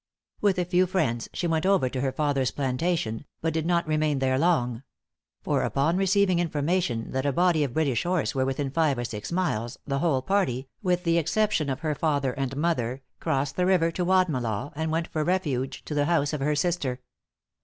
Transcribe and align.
With 0.41 0.57
a 0.57 0.65
few 0.65 0.87
friends, 0.87 1.29
she 1.31 1.45
went 1.45 1.63
over 1.63 1.87
to 1.87 2.01
her 2.01 2.11
father's 2.11 2.49
plantation, 2.49 3.23
but 3.39 3.53
did 3.53 3.67
not 3.67 3.85
remain 3.87 4.17
there 4.17 4.39
long; 4.39 4.81
for 5.43 5.61
upon 5.61 5.95
receiving 5.95 6.39
information 6.39 7.11
that 7.11 7.23
a 7.27 7.31
body 7.31 7.63
of 7.63 7.75
British 7.75 8.01
horse 8.01 8.33
were 8.33 8.43
within 8.43 8.71
five 8.71 8.97
or 8.97 9.03
six 9.03 9.31
miles, 9.31 9.77
the 9.85 9.99
whole 9.99 10.23
party, 10.23 10.67
with 10.81 11.03
the 11.03 11.19
exception 11.19 11.69
of 11.69 11.81
her 11.81 11.93
father 11.93 12.31
and 12.33 12.57
mother, 12.57 13.03
crossed 13.19 13.57
the 13.57 13.65
river 13.67 13.91
to 13.91 14.03
Wadmalaw, 14.03 14.71
and 14.75 14.89
went 14.91 15.05
for 15.07 15.23
refuge 15.23 15.85
to 15.85 15.93
the 15.93 16.05
house 16.05 16.33
of 16.33 16.41
her 16.41 16.55
sister. 16.55 16.99